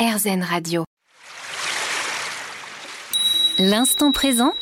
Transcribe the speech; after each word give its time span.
RZN 0.00 0.42
Radio. 0.42 0.84
L'instant 3.58 4.12
présent 4.12 4.54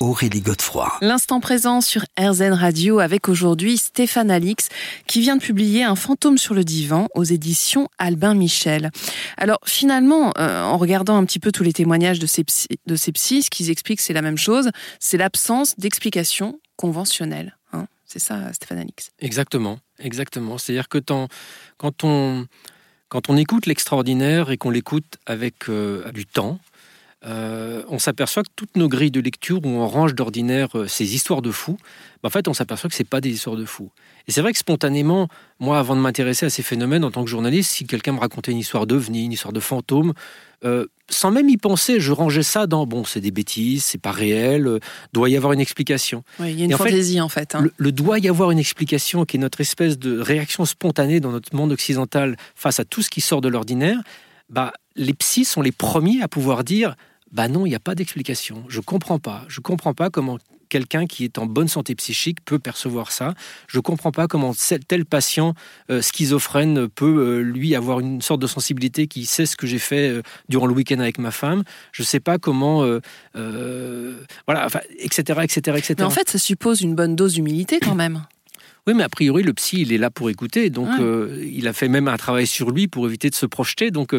Aurélie 0.00 0.42
Godefroy. 0.42 0.98
L'instant 1.00 1.40
présent 1.40 1.80
sur 1.80 2.04
RZN 2.18 2.52
Radio 2.52 2.98
avec 2.98 3.30
aujourd'hui 3.30 3.78
Stéphane 3.78 4.30
Alix 4.30 4.68
qui 5.06 5.22
vient 5.22 5.36
de 5.36 5.42
publier 5.42 5.84
Un 5.84 5.96
fantôme 5.96 6.36
sur 6.36 6.52
le 6.52 6.62
divan 6.62 7.08
aux 7.14 7.24
éditions 7.24 7.88
Albin 7.96 8.34
Michel. 8.34 8.90
Alors 9.38 9.60
finalement, 9.64 10.34
euh, 10.36 10.62
en 10.62 10.76
regardant 10.76 11.16
un 11.16 11.24
petit 11.24 11.38
peu 11.38 11.52
tous 11.52 11.62
les 11.62 11.72
témoignages 11.72 12.18
de 12.18 12.26
ces, 12.26 12.44
psy, 12.44 12.68
de 12.84 12.96
ces 12.96 13.12
psys, 13.12 13.44
ce 13.44 13.48
qu'ils 13.48 13.70
expliquent 13.70 14.02
c'est 14.02 14.12
la 14.12 14.20
même 14.20 14.36
chose, 14.36 14.68
c'est 14.98 15.16
l'absence 15.16 15.74
d'explication 15.78 16.60
conventionnelle. 16.76 17.56
Hein 17.72 17.86
c'est 18.04 18.18
ça 18.18 18.52
Stéphane 18.52 18.80
Alix? 18.80 19.10
Exactement, 19.20 19.78
exactement. 19.98 20.58
C'est-à-dire 20.58 20.90
que 20.90 20.98
quand 21.78 22.04
on, 22.04 22.46
quand 23.10 23.28
on 23.28 23.36
écoute 23.36 23.66
l'extraordinaire 23.66 24.50
et 24.50 24.56
qu'on 24.56 24.70
l'écoute 24.70 25.18
avec 25.26 25.68
euh, 25.68 26.10
du 26.12 26.24
temps, 26.24 26.58
euh, 27.26 27.82
on 27.88 27.98
s'aperçoit 27.98 28.42
que 28.42 28.48
toutes 28.56 28.76
nos 28.76 28.88
grilles 28.88 29.10
de 29.10 29.20
lecture 29.20 29.60
où 29.64 29.68
on 29.68 29.86
range 29.86 30.14
d'ordinaire 30.14 30.68
euh, 30.74 30.86
ces 30.86 31.14
histoires 31.14 31.42
de 31.42 31.50
fous, 31.50 31.76
bah, 32.22 32.28
en 32.28 32.30
fait, 32.30 32.48
on 32.48 32.54
s'aperçoit 32.54 32.88
que 32.88 32.96
c'est 32.96 33.04
pas 33.04 33.20
des 33.20 33.30
histoires 33.30 33.56
de 33.56 33.64
fous. 33.64 33.90
Et 34.26 34.32
c'est 34.32 34.40
vrai 34.40 34.52
que 34.52 34.58
spontanément, 34.58 35.28
moi, 35.58 35.78
avant 35.78 35.96
de 35.96 36.00
m'intéresser 36.00 36.46
à 36.46 36.50
ces 36.50 36.62
phénomènes 36.62 37.04
en 37.04 37.10
tant 37.10 37.22
que 37.22 37.30
journaliste, 37.30 37.72
si 37.72 37.86
quelqu'un 37.86 38.12
me 38.12 38.20
racontait 38.20 38.52
une 38.52 38.58
histoire 38.58 38.86
d'ovni, 38.86 39.26
une 39.26 39.32
histoire 39.32 39.52
de 39.52 39.60
fantôme, 39.60 40.14
euh, 40.64 40.86
sans 41.08 41.30
même 41.30 41.48
y 41.48 41.56
penser, 41.56 42.00
je 42.00 42.12
rangeais 42.12 42.42
ça 42.42 42.66
dans 42.66 42.86
bon, 42.86 43.04
c'est 43.04 43.20
des 43.20 43.30
bêtises, 43.30 43.84
c'est 43.84 44.00
pas 44.00 44.12
réel, 44.12 44.66
euh, 44.66 44.78
doit 45.12 45.28
y 45.28 45.36
avoir 45.36 45.52
une 45.52 45.60
explication. 45.60 46.22
Oui, 46.38 46.52
il 46.52 46.58
y 46.58 46.62
a 46.62 46.64
une 46.66 46.72
fantaisie 46.72 47.20
en 47.20 47.28
fait. 47.28 47.40
En 47.40 47.42
fait 47.42 47.54
hein. 47.56 47.60
le, 47.62 47.72
le, 47.76 47.92
doit 47.92 48.18
y 48.18 48.28
avoir 48.28 48.50
une 48.50 48.58
explication 48.58 49.24
qui 49.24 49.36
est 49.36 49.40
notre 49.40 49.60
espèce 49.60 49.98
de 49.98 50.20
réaction 50.20 50.64
spontanée 50.64 51.20
dans 51.20 51.32
notre 51.32 51.54
monde 51.56 51.72
occidental 51.72 52.36
face 52.54 52.78
à 52.78 52.84
tout 52.84 53.02
ce 53.02 53.10
qui 53.10 53.20
sort 53.20 53.40
de 53.40 53.48
l'ordinaire. 53.48 53.98
Bah, 54.50 54.72
les 55.00 55.14
psys 55.14 55.44
sont 55.44 55.62
les 55.62 55.72
premiers 55.72 56.22
à 56.22 56.28
pouvoir 56.28 56.62
dire 56.62 56.94
bah 57.32 57.48
non, 57.48 57.64
il 57.64 57.70
n'y 57.70 57.76
a 57.76 57.80
pas 57.80 57.94
d'explication. 57.94 58.64
Je 58.68 58.80
comprends 58.80 59.18
pas. 59.18 59.44
Je 59.48 59.60
comprends 59.60 59.94
pas 59.94 60.10
comment 60.10 60.38
quelqu'un 60.68 61.06
qui 61.06 61.24
est 61.24 61.38
en 61.38 61.46
bonne 61.46 61.68
santé 61.68 61.94
psychique 61.94 62.38
peut 62.44 62.58
percevoir 62.58 63.10
ça. 63.10 63.34
Je 63.66 63.80
comprends 63.80 64.12
pas 64.12 64.28
comment 64.28 64.52
tel 64.86 65.04
patient 65.04 65.54
euh, 65.90 66.00
schizophrène 66.00 66.88
peut 66.88 67.06
euh, 67.06 67.40
lui 67.40 67.74
avoir 67.74 68.00
une 68.00 68.22
sorte 68.22 68.40
de 68.40 68.46
sensibilité 68.46 69.06
qui 69.06 69.26
sait 69.26 69.46
ce 69.46 69.56
que 69.56 69.66
j'ai 69.66 69.78
fait 69.78 70.08
euh, 70.08 70.22
durant 70.48 70.66
le 70.66 70.74
week-end 70.74 71.00
avec 71.00 71.18
ma 71.18 71.30
femme. 71.32 71.64
Je 71.92 72.02
sais 72.02 72.20
pas 72.20 72.38
comment, 72.38 72.84
voilà, 73.34 74.66
enfin, 74.66 74.80
etc., 74.98 75.40
etc., 75.42 75.76
etc. 75.76 75.94
Mais 75.98 76.04
en 76.04 76.10
fait, 76.10 76.28
ça 76.28 76.38
suppose 76.38 76.80
une 76.82 76.94
bonne 76.94 77.16
dose 77.16 77.34
d'humilité 77.34 77.80
quand 77.80 77.94
même. 77.94 78.22
Oui, 78.90 78.96
mais 78.96 79.04
a 79.04 79.08
priori, 79.08 79.44
le 79.44 79.52
psy, 79.52 79.82
il 79.82 79.92
est 79.92 79.98
là 79.98 80.10
pour 80.10 80.30
écouter. 80.30 80.68
Donc, 80.68 80.88
ouais. 80.88 80.96
euh, 81.00 81.48
il 81.48 81.68
a 81.68 81.72
fait 81.72 81.86
même 81.86 82.08
un 82.08 82.16
travail 82.16 82.44
sur 82.44 82.72
lui 82.72 82.88
pour 82.88 83.06
éviter 83.06 83.30
de 83.30 83.36
se 83.36 83.46
projeter. 83.46 83.92
Donc, 83.92 84.14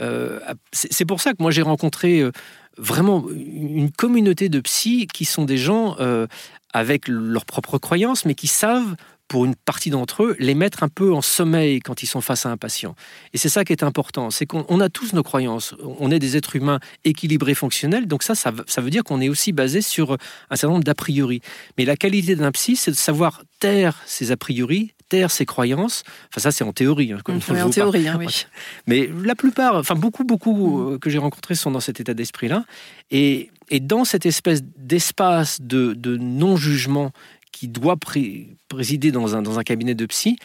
euh, 0.00 0.40
c'est 0.72 1.04
pour 1.04 1.20
ça 1.20 1.30
que 1.32 1.40
moi, 1.40 1.52
j'ai 1.52 1.62
rencontré 1.62 2.20
euh, 2.22 2.32
vraiment 2.76 3.24
une 3.30 3.92
communauté 3.92 4.48
de 4.48 4.58
psy 4.58 5.06
qui 5.06 5.24
sont 5.24 5.44
des 5.44 5.58
gens 5.58 5.94
euh, 6.00 6.26
avec 6.72 7.06
leurs 7.06 7.44
propres 7.44 7.78
croyances, 7.78 8.24
mais 8.24 8.34
qui 8.34 8.48
savent 8.48 8.96
pour 9.28 9.44
une 9.44 9.54
partie 9.54 9.90
d'entre 9.90 10.22
eux, 10.22 10.36
les 10.38 10.54
mettre 10.54 10.82
un 10.82 10.88
peu 10.88 11.12
en 11.12 11.20
sommeil 11.20 11.80
quand 11.80 12.02
ils 12.02 12.06
sont 12.06 12.20
face 12.20 12.46
à 12.46 12.50
un 12.50 12.56
patient. 12.56 12.94
Et 13.32 13.38
c'est 13.38 13.48
ça 13.48 13.64
qui 13.64 13.72
est 13.72 13.82
important, 13.82 14.30
c'est 14.30 14.46
qu'on 14.46 14.80
a 14.80 14.88
tous 14.88 15.12
nos 15.12 15.22
croyances. 15.22 15.74
On 15.98 16.10
est 16.10 16.18
des 16.18 16.36
êtres 16.36 16.56
humains 16.56 16.80
équilibrés, 17.04 17.54
fonctionnels, 17.54 18.06
donc 18.06 18.22
ça, 18.22 18.34
ça, 18.34 18.52
ça 18.66 18.80
veut 18.80 18.90
dire 18.90 19.04
qu'on 19.04 19.20
est 19.20 19.28
aussi 19.28 19.52
basé 19.52 19.80
sur 19.80 20.12
un 20.50 20.56
certain 20.56 20.74
nombre 20.74 20.84
d'a 20.84 20.94
priori. 20.94 21.40
Mais 21.76 21.84
la 21.84 21.96
qualité 21.96 22.36
d'un 22.36 22.52
psy, 22.52 22.76
c'est 22.76 22.90
de 22.90 22.96
savoir 22.96 23.42
taire 23.58 24.02
ses 24.06 24.30
a 24.30 24.36
priori, 24.36 24.92
taire 25.08 25.30
ses 25.30 25.46
croyances. 25.46 26.02
Enfin, 26.28 26.40
ça, 26.40 26.50
c'est 26.50 26.64
en 26.64 26.72
théorie. 26.72 27.12
Hein, 27.12 27.18
comme 27.24 27.40
oui, 27.48 27.62
en 27.62 27.70
théorie, 27.70 28.08
hein, 28.08 28.16
oui. 28.18 28.46
Mais 28.86 29.08
la 29.24 29.34
plupart, 29.34 29.76
enfin, 29.76 29.94
beaucoup, 29.94 30.24
beaucoup 30.24 30.78
mmh. 30.78 30.98
que 30.98 31.10
j'ai 31.10 31.18
rencontrés 31.18 31.54
sont 31.54 31.70
dans 31.70 31.80
cet 31.80 32.00
état 32.00 32.14
d'esprit-là. 32.14 32.64
Et, 33.10 33.50
et 33.70 33.80
dans 33.80 34.04
cette 34.04 34.26
espèce 34.26 34.62
d'espace 34.76 35.60
de, 35.60 35.94
de 35.94 36.16
non-jugement 36.16 37.12
qui 37.56 37.68
doit 37.68 37.96
pré 37.96 38.58
présider 38.68 39.10
dans 39.10 39.34
un, 39.34 39.40
dans 39.40 39.58
un 39.58 39.62
cabinet 39.62 39.94
de 39.94 40.04
psy, 40.04 40.36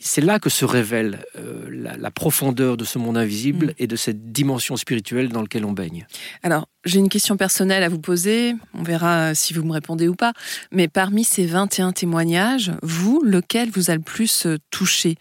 c'est 0.00 0.20
là 0.20 0.38
que 0.38 0.50
se 0.50 0.64
révèle 0.64 1.24
euh, 1.36 1.68
la, 1.70 1.96
la, 1.96 2.10
profondeur 2.10 2.76
de 2.76 2.84
ce 2.84 2.98
monde 2.98 3.16
invisible 3.16 3.68
mmh. 3.68 3.74
et 3.78 3.86
de 3.86 3.96
cette 3.96 4.32
dimension 4.32 4.76
spirituelle 4.76 5.28
dans 5.28 5.42
laquelle 5.42 5.64
on 5.64 5.72
baigne. 5.72 6.06
Alors, 6.42 6.68
j'ai 6.84 6.98
une 6.98 7.08
question 7.08 7.36
personnelle 7.36 7.82
à 7.82 7.88
vous 7.88 7.98
poser, 7.98 8.54
on 8.74 8.82
verra 8.82 9.34
si 9.34 9.52
vous 9.54 9.64
me 9.64 9.72
répondez 9.72 10.08
ou 10.08 10.14
pas, 10.14 10.32
mais 10.72 10.88
parmi 10.88 11.24
ces 11.24 11.46
21 11.46 11.92
témoignages, 11.92 12.72
vous, 12.82 13.22
lequel 13.22 13.70
vous 13.70 13.90
a 13.90 13.94
le 13.94 14.02
plus 14.02 14.46
euh, 14.46 14.58
touché? 14.70 15.16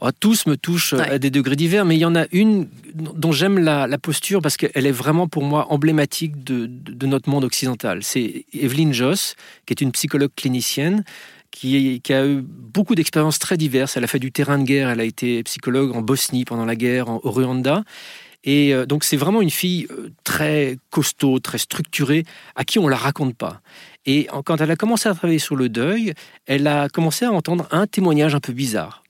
Oh, 0.00 0.08
tous 0.18 0.46
me 0.46 0.56
touchent 0.56 0.94
ouais. 0.94 1.10
à 1.10 1.18
des 1.18 1.30
degrés 1.30 1.56
divers, 1.56 1.84
mais 1.84 1.96
il 1.96 2.00
y 2.00 2.04
en 2.04 2.16
a 2.16 2.24
une 2.32 2.68
dont 2.94 3.32
j'aime 3.32 3.58
la, 3.58 3.86
la, 3.86 3.98
posture 3.98 4.40
parce 4.40 4.56
qu'elle 4.56 4.86
est 4.86 4.92
vraiment 4.92 5.28
pour 5.28 5.44
moi 5.44 5.66
emblématique 5.70 6.42
de, 6.42 6.66
de, 6.66 6.92
de 6.92 7.06
notre 7.06 7.28
monde 7.28 7.44
occidental. 7.44 8.02
C'est 8.02 8.46
Evelyne 8.54 8.94
Joss, 8.94 9.36
qui 9.66 9.72
est 9.72 9.80
une 9.82 9.92
psychologue 9.92 10.30
clinicienne, 10.34 11.04
qui, 11.50 12.00
qui, 12.00 12.12
a 12.14 12.26
eu 12.26 12.42
beaucoup 12.42 12.94
d'expériences 12.94 13.38
très 13.38 13.56
diverses. 13.56 13.96
Elle 13.96 14.04
a 14.04 14.06
fait 14.06 14.18
du 14.18 14.32
terrain 14.32 14.58
de 14.58 14.64
guerre, 14.64 14.88
elle 14.88 15.00
a 15.00 15.04
été 15.04 15.42
psychologue 15.42 15.94
en 15.94 16.00
Bosnie 16.00 16.44
pendant 16.44 16.64
la 16.64 16.76
guerre, 16.76 17.10
en, 17.10 17.20
au 17.22 17.30
Rwanda. 17.30 17.84
Et 18.42 18.72
euh, 18.72 18.86
donc 18.86 19.04
c'est 19.04 19.16
vraiment 19.16 19.42
une 19.42 19.50
fille 19.50 19.86
euh, 19.90 20.10
très 20.24 20.78
costaud, 20.90 21.40
très 21.40 21.58
structurée, 21.58 22.24
à 22.56 22.64
qui 22.64 22.78
on 22.78 22.88
la 22.88 22.96
raconte 22.96 23.36
pas. 23.36 23.60
Et 24.06 24.28
quand 24.46 24.60
elle 24.62 24.70
a 24.70 24.76
commencé 24.76 25.10
à 25.10 25.14
travailler 25.14 25.38
sur 25.38 25.56
le 25.56 25.68
deuil, 25.68 26.14
elle 26.46 26.66
a 26.66 26.88
commencé 26.88 27.26
à 27.26 27.32
entendre 27.32 27.68
un 27.70 27.86
témoignage 27.86 28.34
un 28.34 28.40
peu 28.40 28.54
bizarre 28.54 29.02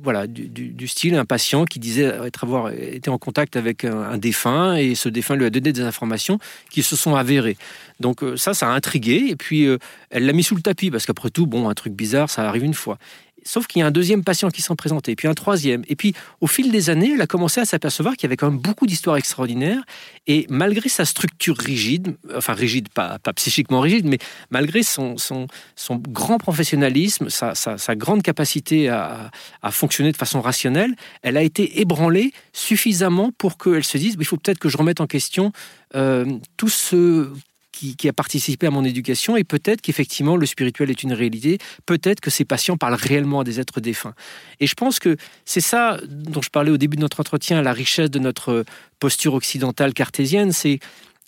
voilà, 0.00 0.26
du, 0.26 0.88
style 0.88 1.16
un 1.16 1.24
patient 1.24 1.64
qui 1.64 1.78
disait 1.78 2.04
être 2.24 2.44
avoir 2.44 2.70
été 2.72 3.10
en 3.10 3.18
contact 3.18 3.56
avec 3.56 3.84
un, 3.84 3.98
un, 3.98 4.16
défunt 4.16 4.76
et 4.76 4.94
ce 4.94 5.08
défunt 5.08 5.34
lui 5.34 5.44
a 5.44 5.50
donné 5.50 5.72
des 5.72 5.82
informations 5.82 6.38
qui 6.70 6.82
se 6.82 6.94
sont 6.96 7.16
avérées. 7.16 7.56
Donc 8.00 8.22
euh, 8.22 8.36
ça, 8.36 8.54
ça 8.54 8.70
a 8.70 8.74
intrigué 8.74 9.26
et 9.28 9.36
puis 9.36 9.66
euh, 9.66 9.78
elle 10.10 10.24
l'a 10.26 10.32
mis 10.32 10.44
sous 10.44 10.54
le 10.54 10.62
tapis 10.62 10.90
parce 10.90 11.04
qu'après 11.04 11.30
tout, 11.30 11.46
bon, 11.46 11.68
un 11.68 11.74
truc 11.74 11.94
bizarre, 11.94 12.30
ça 12.30 12.48
arrive 12.48 12.64
une 12.64 12.74
fois. 12.74 12.98
Sauf 13.44 13.66
qu'il 13.66 13.80
y 13.80 13.82
a 13.82 13.86
un 13.86 13.90
deuxième 13.90 14.24
patient 14.24 14.50
qui 14.50 14.62
s'en 14.62 14.76
présentait, 14.76 15.14
puis 15.14 15.28
un 15.28 15.34
troisième. 15.34 15.82
Et 15.88 15.96
puis, 15.96 16.14
au 16.40 16.46
fil 16.46 16.70
des 16.70 16.90
années, 16.90 17.12
elle 17.14 17.20
a 17.20 17.26
commencé 17.26 17.60
à 17.60 17.64
s'apercevoir 17.64 18.16
qu'il 18.16 18.24
y 18.24 18.26
avait 18.26 18.36
quand 18.36 18.50
même 18.50 18.60
beaucoup 18.60 18.86
d'histoires 18.86 19.16
extraordinaires. 19.16 19.82
Et 20.26 20.46
malgré 20.50 20.88
sa 20.88 21.04
structure 21.04 21.56
rigide, 21.56 22.16
enfin 22.34 22.52
rigide, 22.52 22.88
pas, 22.88 23.18
psychiquement 23.36 23.80
rigide, 23.80 24.06
mais 24.06 24.18
malgré 24.50 24.82
son, 24.82 25.16
grand 26.08 26.38
professionnalisme, 26.38 27.28
sa, 27.30 27.94
grande 27.96 28.22
capacité 28.22 28.88
à, 28.88 29.30
à, 29.62 29.70
fonctionner 29.70 30.12
de 30.12 30.16
façon 30.16 30.40
rationnelle, 30.40 30.94
elle 31.22 31.36
a 31.36 31.42
été 31.42 31.80
ébranlée 31.80 32.32
suffisamment 32.52 33.30
pour 33.38 33.58
qu'elle 33.58 33.84
se 33.84 33.98
dise, 33.98 34.16
il 34.18 34.26
faut 34.26 34.36
peut-être 34.36 34.58
que 34.58 34.68
je 34.68 34.76
remette 34.76 35.00
en 35.00 35.06
question 35.06 35.52
euh, 35.94 36.26
tout 36.56 36.68
ce 36.68 37.30
qui, 37.78 37.94
qui, 37.96 38.08
a 38.08 38.12
participé 38.12 38.66
à 38.66 38.70
mon 38.70 38.84
éducation 38.84 39.36
et 39.36 39.44
peut-être 39.44 39.80
qu'effectivement 39.80 40.36
le 40.36 40.46
spirituel 40.46 40.90
est 40.90 41.02
une 41.04 41.12
réalité, 41.12 41.58
peut-être 41.86 42.20
que 42.20 42.30
ces 42.30 42.44
patients 42.44 42.76
parlent 42.76 42.94
réellement 42.94 43.40
à 43.40 43.44
des 43.44 43.60
êtres 43.60 43.80
défunts. 43.80 44.14
Et 44.58 44.66
je 44.66 44.74
pense 44.74 44.98
que 44.98 45.16
c'est 45.44 45.60
ça 45.60 46.00
dont 46.08 46.42
je 46.42 46.50
parlais 46.50 46.72
au 46.72 46.76
début 46.76 46.96
de 46.96 47.02
notre 47.02 47.20
entretien, 47.20 47.62
la 47.62 47.72
richesse 47.72 48.10
de 48.10 48.18
notre 48.18 48.64
posture 48.98 49.34
occidentale 49.34 49.94
cartésienne, 49.94 50.50
c'est 50.50 50.80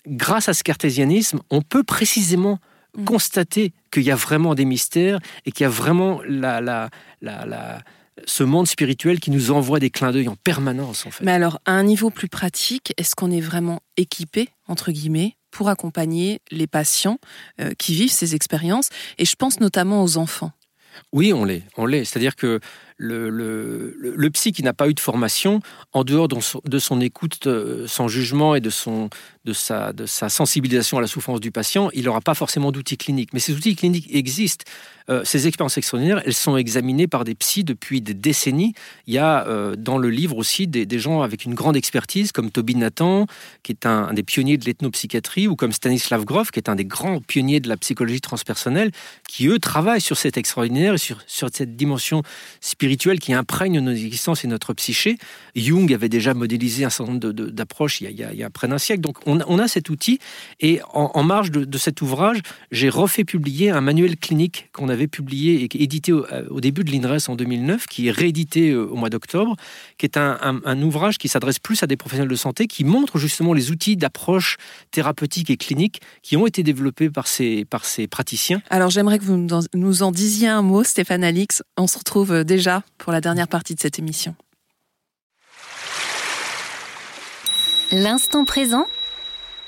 grâce 0.05 0.49
à 0.49 0.53
ce 0.53 0.63
cartésianisme, 0.63 1.39
on 1.49 1.61
peut 1.61 1.83
précisément 1.83 2.59
mmh. 2.97 3.05
constater 3.05 3.73
qu'il 3.89 4.03
y 4.03 4.11
a 4.11 4.15
vraiment 4.15 4.53
des 4.53 4.65
mystères 4.65 5.19
et 5.45 5.51
qu'il 5.53 5.63
y 5.63 5.67
a 5.67 5.69
vraiment 5.69 6.19
la, 6.27 6.59
la, 6.59 6.89
la, 7.21 7.45
la 7.45 7.81
ce 8.25 8.43
monde 8.43 8.67
spirituel 8.67 9.19
qui 9.19 9.31
nous 9.31 9.51
envoie 9.51 9.79
des 9.79 9.89
clins 9.89 10.11
d'œil 10.11 10.27
en 10.27 10.35
permanence 10.35 11.05
en 11.05 11.11
fait. 11.11 11.23
Mais 11.23 11.31
alors 11.31 11.59
à 11.65 11.71
un 11.71 11.83
niveau 11.83 12.09
plus 12.09 12.27
pratique, 12.27 12.93
est-ce 12.97 13.15
qu'on 13.15 13.31
est 13.31 13.41
vraiment 13.41 13.81
équipé 13.95 14.49
entre 14.67 14.91
guillemets 14.91 15.37
pour 15.51 15.69
accompagner 15.69 16.41
les 16.49 16.67
patients 16.67 17.19
euh, 17.59 17.71
qui 17.77 17.93
vivent 17.93 18.11
ces 18.11 18.35
expériences 18.35 18.89
et 19.17 19.25
je 19.25 19.35
pense 19.35 19.59
notamment 19.59 20.03
aux 20.03 20.17
enfants. 20.17 20.51
Oui, 21.13 21.33
on 21.33 21.45
l'est, 21.45 21.63
on 21.77 21.85
l'est. 21.85 22.05
C'est-à-dire 22.05 22.35
que 22.35 22.59
le, 23.01 23.95
le, 23.97 24.29
psy 24.29 24.51
qui 24.51 24.63
n'a 24.63 24.73
pas 24.73 24.87
eu 24.87 24.93
de 24.93 24.99
formation, 24.99 25.59
en 25.91 26.03
dehors 26.03 26.27
de 26.27 26.39
son, 26.39 26.61
de 26.63 26.79
son 26.79 27.01
écoute 27.01 27.47
euh, 27.47 27.87
sans 27.87 28.07
jugement 28.07 28.55
et 28.55 28.61
de, 28.61 28.69
son, 28.69 29.09
de, 29.43 29.53
sa, 29.53 29.93
sensibilisation 30.29 30.99
à 30.99 31.01
la 31.01 31.07
souffrance 31.07 31.39
du 31.39 31.51
patient, 31.51 31.89
il 31.93 32.05
n'aura 32.05 32.21
pas 32.21 32.35
forcément 32.35 32.71
d'outils 32.71 32.97
cliniques. 32.97 33.33
Mais 33.33 33.39
ces 33.39 33.53
outils 33.53 33.75
cliniques 33.75 34.07
existent. 34.13 34.65
Euh, 35.09 35.23
ces 35.25 35.47
expériences 35.47 35.77
extraordinaires, 35.77 36.21
elles 36.25 36.35
sont 36.35 36.55
examinées 36.55 37.07
par 37.07 37.23
des 37.23 37.33
psys 37.33 37.63
depuis 37.63 38.01
des 38.01 38.13
décennies. 38.13 38.73
Il 39.07 39.15
y 39.15 39.17
a 39.17 39.47
euh, 39.47 39.75
dans 39.75 39.97
le 39.97 40.09
livre 40.09 40.37
aussi 40.37 40.67
des, 40.67 40.99
gens 40.99 41.23
avec 41.23 41.45
une 41.45 41.55
grande 41.55 41.75
expertise, 41.75 42.31
comme 42.31 42.51
Toby 42.51 42.75
Nathan, 42.75 43.25
qui 43.63 43.71
est 43.71 43.87
un, 43.87 44.13
des 44.13 44.23
pionniers 44.23 44.57
de 44.57 44.65
l'ethnopsychiatrie, 44.65 45.47
ou 45.47 45.55
comme 45.55 45.71
Stanislav 45.71 46.23
Grof, 46.23 46.51
qui 46.51 46.59
est 46.59 46.69
un 46.69 46.75
des 46.75 46.85
grands 46.85 47.19
pionniers 47.19 47.59
de 47.59 47.67
la 47.67 47.77
psychologie 47.77 48.21
transpersonnelle, 48.21 48.91
qui 49.27 49.47
eux 49.47 49.57
travaillent 49.57 50.01
sur 50.01 50.17
cet 50.17 50.37
extraordinaire 50.37 50.93
et 50.93 50.97
sur 50.99 51.17
cette 51.27 51.75
dimension 51.75 52.21
spirituelle 52.59 52.90
qui 52.97 53.33
imprègne 53.33 53.79
nos, 53.79 53.91
existence 53.91 54.43
et 54.43 54.47
notre 54.47 54.73
psyché. 54.73 55.17
Jung 55.55 55.91
avait 55.93 56.09
déjà 56.09 56.33
modélisé 56.33 56.85
un 56.85 56.89
certain 56.89 57.13
nombre 57.13 57.31
d'approches 57.31 58.01
il, 58.01 58.11
y 58.11 58.43
a 58.43 58.49
près 58.49 58.67
d'un 58.67 58.77
siècle. 58.77 59.01
Donc 59.01 59.17
on, 59.25 59.59
a 59.59 59.67
cet 59.67 59.89
outil 59.89 60.19
et 60.59 60.79
en, 60.93 61.23
marge 61.23 61.51
de, 61.51 61.77
cet 61.77 62.01
ouvrage, 62.01 62.41
j'ai 62.71 62.89
refait 62.89 63.23
publier 63.23 63.69
un 63.69 63.81
manuel 63.81 64.17
clinique 64.17 64.69
qu'on 64.73 64.89
avait 64.89 65.07
publié 65.07 65.63
et 65.63 65.83
édité 65.83 66.11
au, 66.11 66.25
au 66.49 66.61
début 66.61 66.83
de 66.83 66.91
l'INRES 66.91 67.29
en 67.29 67.35
2009, 67.35 67.87
qui 67.87 68.07
est 68.07 68.11
réédité 68.11 68.75
au 68.75 68.95
mois 68.95 69.09
d'octobre, 69.09 69.55
qui 69.97 70.05
est 70.05 70.17
un, 70.17 70.81
ouvrage 70.81 71.17
qui 71.17 71.27
s'adresse 71.27 71.59
plus 71.59 71.83
à 71.83 71.87
des 71.87 71.97
professionnels 71.97 72.29
de 72.29 72.35
santé, 72.35 72.67
qui 72.67 72.83
montre 72.83 73.17
justement 73.17 73.53
les 73.53 73.71
outils 73.71 73.97
d'approche 73.97 74.57
thérapeutique 74.91 75.49
et 75.49 75.57
clinique 75.57 76.01
qui 76.23 76.37
ont 76.37 76.47
été 76.47 76.63
développés 76.63 77.09
par 77.09 77.27
ces, 77.27 77.65
par 77.65 77.85
ces 77.85 78.07
praticiens. 78.07 78.61
Alors 78.69 78.89
j'aimerais 78.89 79.19
que 79.19 79.23
vous 79.23 79.47
nous 79.73 80.03
en 80.03 80.11
disiez 80.11 80.47
un 80.47 80.61
mot, 80.61 80.83
Stéphane 80.83 81.23
Alix. 81.23 81.63
On 81.77 81.87
se 81.87 81.97
retrouve 81.97 82.43
déjà 82.43 82.80
pour 82.97 83.11
la 83.11 83.21
dernière 83.21 83.47
partie 83.47 83.75
de 83.75 83.79
cette 83.79 83.99
émission. 83.99 84.35
L'instant 87.91 88.45
présent 88.45 88.85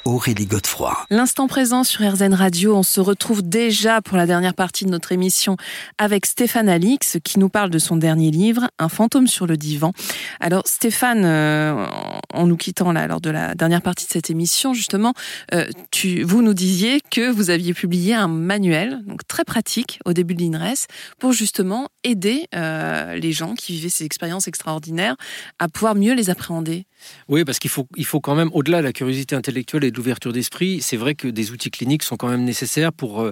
Aurélie 0.05 0.45
Godefroy. 0.45 1.05
L'instant 1.09 1.47
présent 1.47 1.85
sur 1.85 2.01
RZN 2.01 2.33
Radio, 2.33 2.75
on 2.75 2.83
se 2.83 2.99
retrouve 2.99 3.41
déjà 3.41 4.01
pour 4.01 4.17
la 4.17 4.25
dernière 4.25 4.53
partie 4.53 4.83
de 4.83 4.89
notre 4.89 5.13
émission 5.13 5.55
avec 5.97 6.25
Stéphane 6.25 6.67
Alix 6.67 7.17
qui 7.23 7.39
nous 7.39 7.47
parle 7.47 7.69
de 7.69 7.79
son 7.79 7.95
dernier 7.95 8.29
livre, 8.29 8.67
Un 8.79 8.89
fantôme 8.89 9.27
sur 9.27 9.47
le 9.47 9.55
divan. 9.55 9.93
Alors 10.41 10.63
Stéphane, 10.65 11.23
euh, 11.23 11.85
en 12.33 12.47
nous 12.47 12.57
quittant 12.57 12.91
là 12.91 13.07
lors 13.07 13.21
de 13.21 13.29
la 13.29 13.55
dernière 13.55 13.81
partie 13.81 14.05
de 14.05 14.11
cette 14.11 14.29
émission, 14.29 14.73
justement, 14.73 15.13
euh, 15.53 15.67
tu, 15.91 16.23
vous 16.23 16.41
nous 16.41 16.53
disiez 16.53 16.99
que 17.09 17.31
vous 17.31 17.49
aviez 17.49 17.73
publié 17.73 18.13
un 18.13 18.27
manuel, 18.27 18.99
donc 19.07 19.25
très 19.25 19.45
pratique 19.45 19.99
au 20.03 20.11
début 20.11 20.35
de 20.35 20.41
l'INRES, 20.41 20.87
pour 21.17 21.31
justement 21.31 21.87
aider 22.03 22.47
euh, 22.53 23.15
les 23.15 23.31
gens 23.31 23.53
qui 23.53 23.73
vivaient 23.73 23.89
ces 23.89 24.03
expériences 24.03 24.49
extraordinaires 24.49 25.15
à 25.59 25.69
pouvoir 25.69 25.95
mieux 25.95 26.13
les 26.13 26.29
appréhender. 26.29 26.85
Oui, 27.29 27.45
parce 27.45 27.59
qu'il 27.59 27.69
faut, 27.69 27.87
il 27.95 28.05
faut 28.05 28.19
quand 28.19 28.35
même, 28.35 28.49
au-delà 28.53 28.79
de 28.79 28.83
la 28.83 28.93
curiosité 28.93 29.35
intellectuelle 29.35 29.83
et 29.83 29.91
de 29.93 29.97
l'ouverture 29.97 30.33
d'esprit, 30.33 30.81
c'est 30.81 30.97
vrai 30.97 31.15
que 31.15 31.29
des 31.29 31.51
outils 31.51 31.71
cliniques 31.71 32.03
sont 32.03 32.17
quand 32.17 32.27
même 32.27 32.43
nécessaires 32.43 32.91
pour 32.91 33.21
euh, 33.21 33.31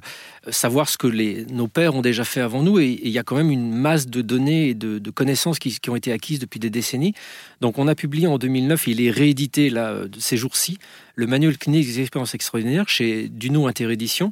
savoir 0.50 0.88
ce 0.88 0.98
que 0.98 1.08
nos 1.52 1.68
pères 1.68 1.96
ont 1.96 2.02
déjà 2.02 2.24
fait 2.24 2.40
avant 2.40 2.64
nous. 2.64 2.80
Et, 2.80 3.00
il 3.04 3.10
y 3.10 3.20
a 3.20 3.24
quand 3.24 3.36
même 3.36 3.52
une 3.52 3.74
masse 3.74 4.08
de 4.08 4.22
données 4.22 4.70
et 4.70 4.74
de, 4.74 5.12
connaissances 5.12 5.60
qui, 5.60 5.78
ont 5.90 5.96
été 5.96 6.14
acquises 6.14 6.40
depuis 6.40 6.60
des 6.60 6.70
décennies. 6.70 7.14
Donc 7.60 7.78
on 7.78 7.88
a 7.88 7.96
publié 7.96 8.28
en 8.28 8.38
2009, 8.38 8.88
il 8.88 9.02
est 9.02 9.12
réédité 9.12 9.70
là, 9.70 9.96
ces 10.18 10.38
jours-ci, 10.38 10.78
le 11.16 11.28
manuel 11.28 11.58
clinique 11.58 11.86
des 11.86 12.00
expériences 12.00 12.34
extraordinaires 12.34 12.88
chez 12.88 13.28
Duno 13.28 13.68
Interédition 13.68 14.32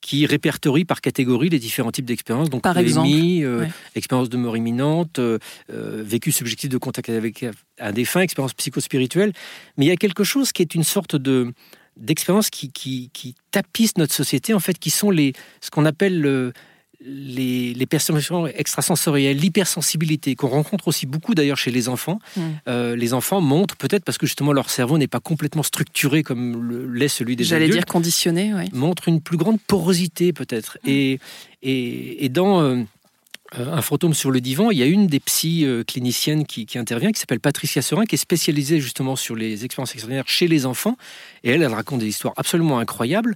qui 0.00 0.24
répertorie 0.26 0.84
par 0.84 1.00
catégorie 1.00 1.48
les 1.50 1.58
différents 1.58 1.92
types 1.92 2.06
d'expériences. 2.06 2.48
Donc, 2.50 2.62
par 2.62 2.78
exemple, 2.78 3.08
euh, 3.12 3.66
expérience 3.94 4.30
de 4.30 4.36
mort 4.36 4.56
imminente, 4.56 5.18
euh, 5.18 5.38
euh, 5.72 6.02
vécu 6.04 6.32
subjectif 6.32 6.70
de 6.70 6.78
contact 6.78 7.10
avec 7.10 7.44
un 7.78 7.92
défunt, 7.92 8.20
expérience 8.20 8.54
psychospirituelle. 8.54 9.32
Mais 9.76 9.86
il 9.86 9.88
y 9.88 9.92
a 9.92 9.96
quelque 9.96 10.24
chose 10.24 10.52
qui 10.52 10.62
est 10.62 10.74
une 10.74 10.84
sorte 10.84 11.16
de 11.16 11.52
d'expérience 11.96 12.48
qui, 12.48 12.72
qui, 12.72 13.10
qui, 13.12 13.34
tapisse 13.50 13.98
notre 13.98 14.14
société, 14.14 14.54
en 14.54 14.60
fait, 14.60 14.78
qui 14.78 14.88
sont 14.88 15.10
les, 15.10 15.34
ce 15.60 15.70
qu'on 15.70 15.84
appelle 15.84 16.18
le, 16.18 16.52
les, 17.04 17.72
les, 17.74 17.86
perceptions 17.86 18.46
extrasensorielles, 18.46 19.36
l'hypersensibilité, 19.36 20.34
qu'on 20.34 20.48
rencontre 20.48 20.88
aussi 20.88 21.06
beaucoup 21.06 21.34
d'ailleurs 21.34 21.56
chez 21.56 21.70
les 21.70 21.88
enfants. 21.88 22.18
Hmm. 22.36 22.40
Euh, 22.68 22.96
les 22.96 23.14
enfants 23.14 23.40
montrent, 23.40 23.76
peut-être 23.76 24.04
parce 24.04 24.18
que 24.18 24.26
justement 24.26 24.52
leur 24.52 24.70
cerveau 24.70 24.98
n'est 24.98 25.08
pas 25.08 25.20
complètement 25.20 25.62
structuré 25.62 26.22
comme 26.22 26.92
l'est 26.94 27.08
celui 27.08 27.36
des 27.36 27.44
adultes. 27.44 27.60
J'allais 27.60 27.72
dire 27.72 27.86
conditionné, 27.86 28.52
oui. 28.54 28.64
Montrent 28.72 29.08
une 29.08 29.20
plus 29.20 29.38
grande 29.38 29.60
porosité 29.60 30.32
peut-être. 30.32 30.78
Hmm. 30.84 30.88
Et, 30.88 31.20
et, 31.62 32.28
dans 32.28 32.62
euh, 32.62 32.82
Un 33.54 33.82
fantôme 33.82 34.14
sur 34.14 34.30
le 34.30 34.40
divan, 34.40 34.70
il 34.70 34.78
y 34.78 34.82
a 34.82 34.86
une 34.86 35.06
des 35.06 35.20
psy 35.20 35.64
euh, 35.64 35.82
cliniciennes 35.84 36.44
qui, 36.46 36.66
qui, 36.66 36.78
intervient, 36.78 37.12
qui 37.12 37.20
s'appelle 37.20 37.40
Patricia 37.40 37.82
Serin, 37.82 38.04
qui 38.04 38.14
est 38.14 38.18
spécialisée 38.18 38.80
justement 38.80 39.16
sur 39.16 39.36
les 39.36 39.64
expériences 39.64 39.94
extraordinaires 39.94 40.28
chez 40.28 40.48
les 40.48 40.66
enfants. 40.66 40.96
Et 41.44 41.50
elle, 41.50 41.62
elle 41.62 41.74
raconte 41.74 42.00
des 42.00 42.08
histoires 42.08 42.34
absolument 42.36 42.78
incroyables. 42.78 43.34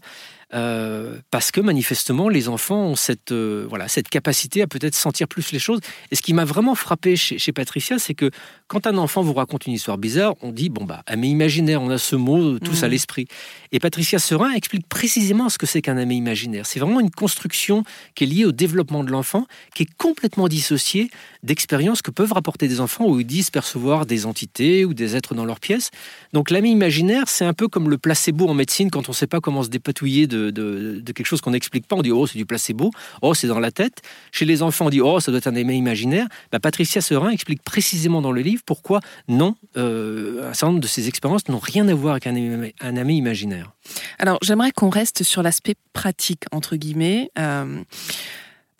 Euh, 0.52 1.18
parce 1.30 1.50
que 1.50 1.60
manifestement, 1.60 2.28
les 2.28 2.48
enfants 2.48 2.84
ont 2.84 2.96
cette, 2.96 3.32
euh, 3.32 3.66
voilà, 3.68 3.88
cette 3.88 4.08
capacité 4.08 4.62
à 4.62 4.66
peut-être 4.66 4.94
sentir 4.94 5.26
plus 5.28 5.52
les 5.52 5.58
choses. 5.58 5.80
Et 6.10 6.16
ce 6.16 6.22
qui 6.22 6.34
m'a 6.34 6.44
vraiment 6.44 6.74
frappé 6.74 7.16
chez, 7.16 7.38
chez 7.38 7.52
Patricia, 7.52 7.98
c'est 7.98 8.14
que 8.14 8.30
quand 8.68 8.86
un 8.86 8.98
enfant 8.98 9.22
vous 9.22 9.34
raconte 9.34 9.66
une 9.66 9.72
histoire 9.72 9.98
bizarre, 9.98 10.34
on 10.42 10.52
dit, 10.52 10.68
bon, 10.68 10.84
bah, 10.84 11.02
ami 11.06 11.30
imaginaire, 11.30 11.82
on 11.82 11.90
a 11.90 11.98
ce 11.98 12.16
mot 12.16 12.58
tous 12.58 12.82
à 12.82 12.88
mmh. 12.88 12.90
l'esprit. 12.90 13.28
Et 13.72 13.80
Patricia 13.80 14.18
Serin 14.18 14.52
explique 14.52 14.88
précisément 14.88 15.48
ce 15.48 15.58
que 15.58 15.66
c'est 15.66 15.82
qu'un 15.82 15.96
ami 15.96 16.16
imaginaire. 16.16 16.66
C'est 16.66 16.80
vraiment 16.80 17.00
une 17.00 17.10
construction 17.10 17.84
qui 18.14 18.24
est 18.24 18.26
liée 18.26 18.44
au 18.44 18.52
développement 18.52 19.04
de 19.04 19.10
l'enfant, 19.10 19.46
qui 19.74 19.84
est 19.84 19.94
complètement 19.96 20.48
dissociée 20.48 21.10
d'expériences 21.42 22.02
que 22.02 22.10
peuvent 22.10 22.32
rapporter 22.32 22.68
des 22.68 22.80
enfants 22.80 23.06
où 23.06 23.20
ils 23.20 23.26
disent 23.26 23.50
percevoir 23.50 24.06
des 24.06 24.26
entités 24.26 24.84
ou 24.84 24.94
des 24.94 25.16
êtres 25.16 25.34
dans 25.34 25.44
leur 25.44 25.60
pièce. 25.60 25.90
Donc 26.32 26.50
l'ami 26.50 26.70
imaginaire, 26.70 27.24
c'est 27.28 27.44
un 27.44 27.52
peu 27.52 27.68
comme 27.68 27.90
le 27.90 27.98
placebo 27.98 28.48
en 28.48 28.54
médecine 28.54 28.90
quand 28.90 29.08
on 29.08 29.12
ne 29.12 29.16
sait 29.16 29.26
pas 29.26 29.40
comment 29.40 29.62
se 29.62 29.68
dépatouiller 29.68 30.26
de, 30.26 30.33
de, 30.34 31.02
quelque 31.14 31.26
chose 31.26 31.40
qu'on 31.40 31.52
n'explique 31.52 31.86
pas. 31.86 31.96
On 31.96 32.02
dit 32.02 32.12
oh 32.12 32.26
c'est 32.26 32.38
du 32.38 32.46
placebo, 32.46 32.90
oh 33.22 33.34
c'est 33.34 33.46
dans 33.46 33.60
la 33.60 33.70
tête. 33.70 34.02
Chez 34.32 34.44
les 34.44 34.62
enfants, 34.62 34.86
on 34.86 34.90
dit 34.90 35.00
oh 35.00 35.20
ça 35.20 35.30
doit 35.30 35.38
être 35.38 35.46
un 35.46 35.56
ami 35.56 35.76
imaginaire. 35.76 36.26
Bah, 36.52 36.60
Patricia 36.60 37.00
Serin 37.00 37.30
explique 37.30 37.62
précisément 37.62 38.22
dans 38.22 38.32
le 38.32 38.40
livre 38.40 38.62
pourquoi 38.66 39.00
non, 39.28 39.56
euh, 39.76 40.48
un 40.48 40.54
certain 40.54 40.68
nombre 40.68 40.80
de 40.80 40.86
ces 40.86 41.08
expériences 41.08 41.48
n'ont 41.48 41.58
rien 41.58 41.88
à 41.88 41.94
voir 41.94 42.12
avec 42.12 42.26
un 42.26 42.34
un 42.80 42.96
ami 42.96 43.16
imaginaire. 43.16 43.72
Alors 44.18 44.38
j'aimerais 44.42 44.72
qu'on 44.72 44.90
reste 44.90 45.22
sur 45.22 45.42
l'aspect 45.42 45.74
pratique 45.92 46.44
entre 46.52 46.76
guillemets. 46.76 47.30
Euh, 47.38 47.82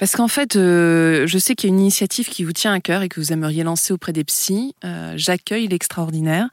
parce 0.05 0.17
qu'en 0.17 0.29
fait, 0.29 0.57
euh, 0.57 1.27
je 1.27 1.39
sais 1.39 1.55
qu'il 1.55 1.71
y 1.71 1.73
a 1.73 1.75
une 1.75 1.81
initiative 1.81 2.29
qui 2.29 2.45
vous 2.45 2.53
tient 2.53 2.75
à 2.75 2.81
cœur 2.81 3.01
et 3.01 3.09
que 3.09 3.19
vous 3.21 3.33
aimeriez 3.33 3.63
lancer 3.63 3.91
auprès 3.95 4.13
des 4.13 4.23
psys. 4.23 4.75
Euh, 4.85 5.15
J'accueille 5.17 5.67
l'extraordinaire. 5.67 6.51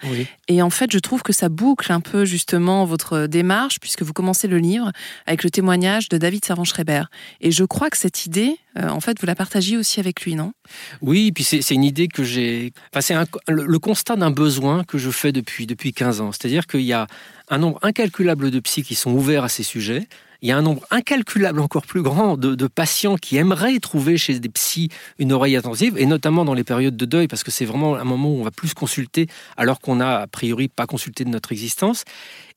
Et 0.48 0.62
en 0.62 0.70
fait, 0.70 0.90
je 0.90 1.00
trouve 1.00 1.22
que 1.22 1.34
ça 1.34 1.50
boucle 1.50 1.92
un 1.92 2.00
peu 2.00 2.24
justement 2.24 2.86
votre 2.86 3.28
démarche, 3.28 3.82
puisque 3.82 4.04
vous 4.04 4.14
commencez 4.14 4.48
le 4.48 4.58
livre 4.58 4.94
avec 5.26 5.44
le 5.44 5.50
témoignage 5.50 6.08
de 6.08 6.18
David 6.18 6.46
Servan-Schreiber. 6.46 7.04
Et 7.42 7.52
je 7.52 7.66
crois 7.66 7.90
que 7.90 7.98
cette 7.98 8.26
idée, 8.26 8.56
euh, 8.80 8.88
en 8.88 9.02
fait, 9.02 9.20
vous 9.20 9.28
la 9.28 9.36
partagez 9.36 9.76
aussi 9.76 10.00
avec 10.00 10.22
lui, 10.22 10.36
non? 10.36 10.54
Oui, 11.02 11.34
puis 11.34 11.44
c'est 11.44 11.76
une 11.76 11.84
idée 11.84 12.08
que 12.08 12.24
j'ai... 12.24 12.72
Enfin, 12.94 13.02
c'est 13.02 13.16
le, 13.50 13.66
le, 13.66 13.80
constat 13.80 14.16
d'un 14.16 14.32
besoin 14.32 14.86
que 14.86 14.98
je 14.98 15.10
fais 15.10 15.34
depuis, 15.34 15.68
depuis 15.68 15.92
15 15.92 16.22
ans. 16.22 16.32
C'est-à-dire 16.32 16.68
qu'il 16.68 16.84
y 16.84 16.94
a 16.94 17.06
un 17.50 17.58
nombre 17.58 17.80
incalculable 17.82 18.50
de 18.50 18.62
psys 18.62 18.84
qui 18.84 18.96
sont 18.96 19.12
ouverts 19.12 19.44
à 19.44 19.50
ces 19.50 19.64
sujets 19.64 20.08
il 20.42 20.50
y 20.50 20.52
a 20.52 20.58
un 20.58 20.62
nombre 20.62 20.82
incalculable 20.90 21.60
encore 21.60 21.86
plus 21.86 22.02
grand 22.02 22.36
de, 22.38 22.68
patients 22.68 23.16
qui 23.16 23.38
aimeraient 23.38 23.80
trouver 23.80 24.18
chez 24.18 24.40
des 24.40 24.50
psys 24.50 24.90
une 25.20 25.32
oreille 25.34 25.56
attentive, 25.56 25.98
et 25.98 26.06
notamment 26.06 26.46
dans 26.46 26.54
les 26.54 26.64
périodes 26.64 26.98
de 26.98 27.06
deuil, 27.06 27.28
parce 27.28 27.44
que 27.44 27.52
c'est 27.52 27.66
vraiment 27.66 27.96
un 27.96 28.04
moment 28.04 28.30
où 28.30 28.40
on 28.40 28.44
va 28.44 28.52
plus 28.52 28.74
consulter 28.74 29.28
alors 29.58 29.80
qu'on 29.80 30.00
a 30.00 30.22
a 30.22 30.28
priori 30.28 30.68
pas 30.68 30.88
consulté 30.88 31.26
de 31.26 31.30
notre 31.30 31.52
existence. 31.52 32.06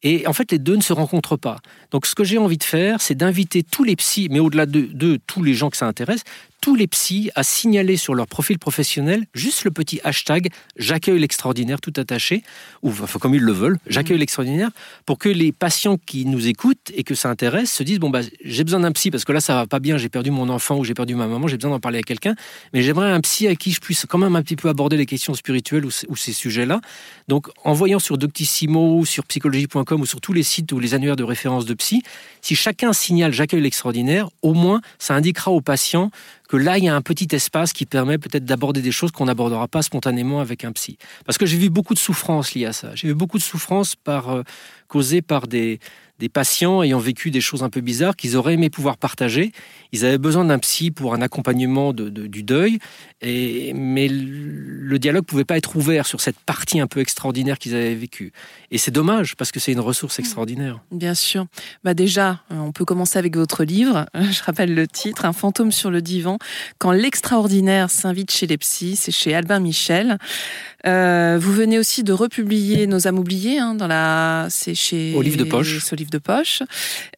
Et 0.02 0.26
en 0.26 0.32
fait, 0.32 0.52
les 0.52 0.58
deux 0.58 0.76
ne 0.76 0.82
se 0.82 0.92
rencontrent 0.92 1.36
pas. 1.36 1.58
Donc, 1.90 2.06
ce 2.06 2.14
que 2.14 2.24
j'ai 2.24 2.36
envie 2.38 2.58
de 2.58 2.64
faire, 2.64 3.00
c'est 3.00 3.14
d'inviter 3.14 3.62
tous 3.62 3.84
les 3.84 3.96
psys, 3.96 4.28
mais 4.30 4.38
au-delà 4.38 4.66
de, 4.66 4.82
de, 4.82 5.18
tous 5.26 5.42
les 5.42 5.54
gens 5.54 5.70
que 5.70 5.78
ça 5.78 5.86
intéresse, 5.86 6.24
tous 6.64 6.74
les 6.74 6.86
psys 6.86 7.30
à 7.34 7.42
signaler 7.42 7.98
sur 7.98 8.14
leur 8.14 8.26
profil 8.26 8.58
professionnel 8.58 9.26
juste 9.34 9.64
le 9.64 9.70
petit 9.70 10.00
hashtag 10.02 10.48
j'accueille 10.78 11.18
l'extraordinaire 11.18 11.78
tout 11.78 11.92
attaché, 11.98 12.42
ou 12.82 12.88
enfin, 12.88 13.18
comme 13.18 13.34
ils 13.34 13.42
le 13.42 13.52
veulent, 13.52 13.78
j'accueille 13.86 14.16
mmh. 14.16 14.20
l'extraordinaire, 14.20 14.70
pour 15.04 15.18
que 15.18 15.28
les 15.28 15.52
patients 15.52 15.98
qui 15.98 16.24
nous 16.24 16.48
écoutent 16.48 16.90
et 16.94 17.04
que 17.04 17.14
ça 17.14 17.28
intéresse 17.28 17.73
se 17.74 17.82
disent 17.82 17.98
bon 17.98 18.10
bah 18.10 18.20
j'ai 18.44 18.64
besoin 18.64 18.80
d'un 18.80 18.92
psy 18.92 19.10
parce 19.10 19.24
que 19.24 19.32
là 19.32 19.40
ça 19.40 19.54
va 19.54 19.66
pas 19.66 19.80
bien, 19.80 19.98
j'ai 19.98 20.08
perdu 20.08 20.30
mon 20.30 20.48
enfant 20.48 20.78
ou 20.78 20.84
j'ai 20.84 20.94
perdu 20.94 21.14
ma 21.14 21.26
maman, 21.26 21.48
j'ai 21.48 21.56
besoin 21.56 21.70
d'en 21.70 21.80
parler 21.80 21.98
à 21.98 22.02
quelqu'un, 22.02 22.34
mais 22.72 22.82
j'aimerais 22.82 23.10
un 23.10 23.20
psy 23.20 23.48
à 23.48 23.54
qui 23.54 23.72
je 23.72 23.80
puisse 23.80 24.06
quand 24.06 24.18
même 24.18 24.36
un 24.36 24.42
petit 24.42 24.56
peu 24.56 24.68
aborder 24.68 24.96
les 24.96 25.06
questions 25.06 25.34
spirituelles 25.34 25.84
ou, 25.84 25.90
ou 26.08 26.16
ces 26.16 26.32
sujets-là. 26.32 26.80
Donc 27.28 27.48
en 27.64 27.72
voyant 27.72 27.98
sur 27.98 28.18
Doctissimo, 28.18 29.04
sur 29.04 29.24
psychologie.com 29.24 30.00
ou 30.00 30.06
sur 30.06 30.20
tous 30.20 30.32
les 30.32 30.42
sites 30.42 30.72
ou 30.72 30.78
les 30.78 30.94
annuaires 30.94 31.16
de 31.16 31.24
référence 31.24 31.66
de 31.66 31.74
psy, 31.74 32.02
si 32.40 32.54
chacun 32.54 32.92
signale 32.92 33.32
j'accueille 33.32 33.62
l'extraordinaire, 33.62 34.28
au 34.42 34.54
moins 34.54 34.80
ça 34.98 35.14
indiquera 35.14 35.50
aux 35.50 35.60
patients 35.60 36.10
que 36.48 36.56
là, 36.56 36.78
il 36.78 36.84
y 36.84 36.88
a 36.88 36.94
un 36.94 37.00
petit 37.00 37.28
espace 37.32 37.72
qui 37.72 37.86
permet 37.86 38.18
peut-être 38.18 38.44
d'aborder 38.44 38.82
des 38.82 38.92
choses 38.92 39.10
qu'on 39.10 39.24
n'abordera 39.24 39.68
pas 39.68 39.82
spontanément 39.82 40.40
avec 40.40 40.64
un 40.64 40.72
psy. 40.72 40.98
Parce 41.24 41.38
que 41.38 41.46
j'ai 41.46 41.56
vu 41.56 41.70
beaucoup 41.70 41.94
de 41.94 41.98
souffrances 41.98 42.54
liées 42.54 42.66
à 42.66 42.72
ça. 42.72 42.94
J'ai 42.94 43.08
vu 43.08 43.14
beaucoup 43.14 43.38
de 43.38 43.42
souffrances 43.42 43.96
par, 43.96 44.28
euh, 44.30 44.42
causées 44.88 45.22
par 45.22 45.46
des, 45.46 45.80
des 46.18 46.28
patients 46.28 46.82
ayant 46.82 46.98
vécu 46.98 47.30
des 47.30 47.40
choses 47.40 47.62
un 47.62 47.70
peu 47.70 47.80
bizarres 47.80 48.14
qu'ils 48.14 48.36
auraient 48.36 48.54
aimé 48.54 48.70
pouvoir 48.70 48.96
partager. 48.96 49.52
Ils 49.92 50.04
avaient 50.04 50.18
besoin 50.18 50.44
d'un 50.44 50.58
psy 50.58 50.90
pour 50.90 51.14
un 51.14 51.22
accompagnement 51.22 51.92
de, 51.92 52.08
du 52.08 52.42
deuil, 52.42 52.78
et, 53.20 53.72
mais 53.74 54.08
le 54.08 54.98
dialogue 54.98 55.24
pouvait 55.24 55.44
pas 55.44 55.56
être 55.56 55.76
ouvert 55.76 56.06
sur 56.06 56.20
cette 56.20 56.38
partie 56.38 56.78
un 56.78 56.86
peu 56.86 57.00
extraordinaire 57.00 57.58
qu'ils 57.58 57.74
avaient 57.74 57.94
vécue. 57.94 58.32
Et 58.70 58.78
c'est 58.78 58.90
dommage 58.90 59.34
parce 59.34 59.50
que 59.50 59.58
c'est 59.58 59.72
une 59.72 59.80
ressource 59.80 60.18
extraordinaire. 60.18 60.80
Bien 60.92 61.14
sûr. 61.14 61.46
Bah 61.82 61.94
déjà, 61.94 62.42
on 62.50 62.70
peut 62.70 62.84
commencer 62.84 63.18
avec 63.18 63.36
votre 63.36 63.64
livre. 63.64 64.06
Je 64.14 64.42
rappelle 64.42 64.74
le 64.74 64.86
titre, 64.86 65.24
Un 65.24 65.32
fantôme 65.32 65.72
sur 65.72 65.90
le 65.90 66.00
divan 66.00 66.33
Quand 66.78 66.92
l'extraordinaire 66.92 67.90
s'invite 67.90 68.30
chez 68.30 68.46
les 68.46 68.58
psys, 68.58 68.96
c'est 68.96 69.12
chez 69.12 69.34
Albin 69.34 69.60
Michel. 69.60 70.18
Euh, 70.86 71.38
vous 71.40 71.52
venez 71.52 71.78
aussi 71.78 72.02
de 72.04 72.12
republier 72.12 72.86
Nos 72.86 73.08
âmes 73.08 73.18
oubliées 73.18 73.58
hein, 73.58 73.74
dans 73.74 73.86
la, 73.86 74.48
c'est 74.50 74.74
chez 74.74 75.14
au 75.14 75.22
livre 75.22 75.38
de 75.38 75.44
poche, 75.44 75.92
au 75.92 75.96
livre 75.96 76.10
de 76.10 76.18
poche, 76.18 76.62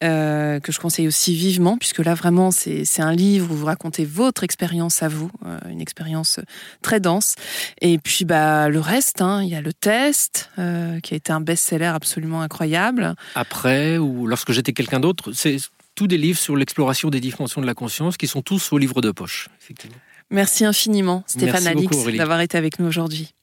euh, 0.03 0.59
que 0.59 0.71
je 0.71 0.79
conseille 0.79 1.07
aussi 1.07 1.35
vivement 1.35 1.77
puisque 1.77 1.99
là 1.99 2.13
vraiment 2.13 2.51
c'est 2.51 2.85
c'est 2.85 3.01
un 3.01 3.13
livre 3.13 3.51
où 3.51 3.55
vous 3.55 3.65
racontez 3.65 4.05
votre 4.05 4.43
expérience 4.43 5.03
à 5.03 5.09
vous, 5.09 5.29
euh, 5.45 5.57
une 5.69 5.81
expérience 5.81 6.39
très 6.81 6.99
dense. 6.99 7.35
Et 7.81 7.97
puis 7.97 8.23
bah 8.23 8.69
le 8.69 8.79
reste, 8.79 9.21
hein, 9.21 9.43
il 9.43 9.49
y 9.49 9.55
a 9.55 9.61
le 9.61 9.73
test 9.73 10.49
qui 10.55 11.13
a 11.13 11.17
été 11.17 11.31
un 11.31 11.41
best-seller 11.41 11.85
absolument 11.93 12.41
incroyable. 12.41 13.15
Après 13.35 13.97
ou 13.97 14.27
lorsque 14.27 14.51
j'étais 14.51 14.73
quelqu'un 14.73 14.99
d'autre, 14.99 15.31
c'est 15.33 15.57
tous 15.97 16.07
des 16.07 16.17
livres 16.17 16.39
sur 16.39 16.55
l'exploration 16.55 17.09
des 17.09 17.19
dimensions 17.19 17.59
de 17.59 17.65
la 17.65 17.73
conscience 17.73 18.17
qui 18.17 18.27
sont 18.27 18.43
tous 18.43 18.71
au 18.71 18.77
livre 18.77 19.01
de 19.01 19.11
poche. 19.11 19.49
Effectivement. 19.59 19.97
Merci 20.29 20.63
infiniment, 20.63 21.23
Stéphane 21.25 21.65
Alix, 21.67 22.05
d'avoir 22.15 22.39
été 22.41 22.57
avec 22.57 22.79
nous 22.79 22.85
aujourd'hui. 22.85 23.33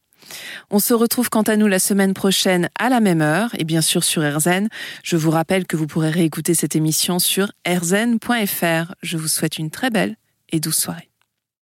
On 0.71 0.79
se 0.79 0.95
retrouve 0.95 1.29
quant 1.29 1.43
à 1.43 1.57
nous 1.57 1.67
la 1.67 1.79
semaine 1.79 2.15
prochaine 2.15 2.71
à 2.79 2.89
la 2.89 3.01
même 3.01 3.21
heure 3.21 3.51
et 3.59 3.65
bien 3.65 3.83
sûr 3.83 4.05
sur 4.05 4.23
RZN. 4.23 4.69
Je 5.03 5.17
vous 5.17 5.31
rappelle 5.31 5.67
que 5.67 5.77
vous 5.77 5.87
pourrez 5.87 6.11
réécouter 6.11 6.55
cette 6.55 6.77
émission 6.77 7.19
sur 7.19 7.51
rzn.fr. 7.69 8.95
Je 9.03 9.17
vous 9.17 9.29
souhaite 9.29 9.59
une 9.59 9.71
très 9.71 9.91
belle 9.91 10.17
et 10.51 10.61
douce 10.61 10.79
soirée. 10.79 11.11